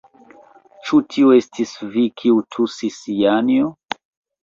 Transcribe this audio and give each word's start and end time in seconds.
Ĉu 0.87 0.99
tio 1.15 1.35
estis 1.41 1.75
vi, 1.99 2.07
kiu 2.25 2.43
tusis, 2.59 3.01
Janjo? 3.23 3.73